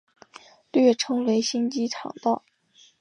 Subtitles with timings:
[0.71, 2.43] 略称为新机场道。